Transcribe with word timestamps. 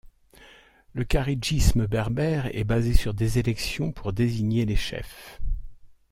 Le 0.93 1.03
kharidjisme 1.05 1.85
berbère 1.85 2.49
est 2.57 2.63
basé 2.63 2.95
sur 2.95 3.13
des 3.13 3.37
élections 3.37 3.91
pour 3.91 4.13
désigner 4.13 4.65
les 4.65 4.75
chefs. 4.75 5.39